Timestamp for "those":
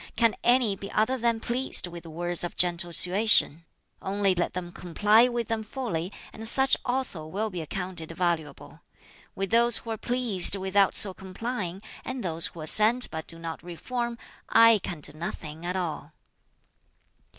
9.51-9.77, 12.23-12.47